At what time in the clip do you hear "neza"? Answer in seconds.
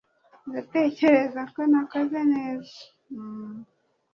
2.33-2.77